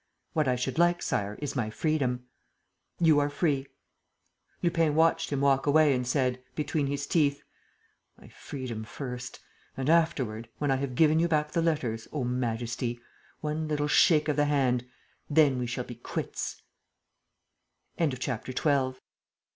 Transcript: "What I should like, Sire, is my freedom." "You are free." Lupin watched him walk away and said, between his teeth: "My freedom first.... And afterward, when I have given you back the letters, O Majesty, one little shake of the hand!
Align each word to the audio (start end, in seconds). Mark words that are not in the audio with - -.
"What 0.33 0.47
I 0.47 0.55
should 0.55 0.79
like, 0.79 1.03
Sire, 1.03 1.37
is 1.43 1.55
my 1.55 1.69
freedom." 1.69 2.25
"You 2.99 3.19
are 3.19 3.29
free." 3.29 3.67
Lupin 4.63 4.95
watched 4.95 5.29
him 5.31 5.41
walk 5.41 5.67
away 5.67 5.93
and 5.93 6.07
said, 6.07 6.41
between 6.55 6.87
his 6.87 7.05
teeth: 7.05 7.43
"My 8.19 8.27
freedom 8.29 8.83
first.... 8.83 9.41
And 9.77 9.91
afterward, 9.91 10.49
when 10.57 10.71
I 10.71 10.77
have 10.77 10.95
given 10.95 11.19
you 11.19 11.27
back 11.27 11.51
the 11.51 11.61
letters, 11.61 12.07
O 12.11 12.23
Majesty, 12.23 12.99
one 13.41 13.67
little 13.67 13.87
shake 13.87 14.27
of 14.27 14.37
the 14.37 14.45
hand! 14.45 14.85